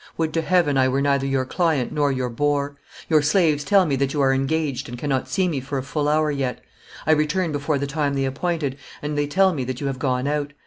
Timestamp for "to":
0.33-0.41